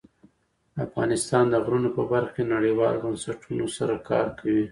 [0.85, 4.59] افغانستان د غرونه په برخه کې نړیوالو بنسټونو سره کار کوي.